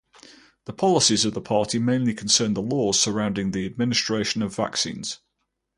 The 0.65 0.73
policies 0.73 1.25
of 1.25 1.35
the 1.35 1.41
party 1.41 1.77
mainly 1.77 2.15
concern 2.15 2.55
the 2.55 2.61
laws 2.63 2.99
surrounding 2.99 3.51
the 3.51 3.67
administration 3.67 4.41
of 4.41 4.55
vaccines. 4.55 5.19